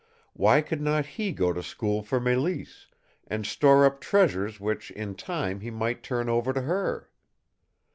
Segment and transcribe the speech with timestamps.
[0.33, 2.87] Why could not he go to school for Mélisse,
[3.27, 7.11] and store up treasures which in time he might turn over to her?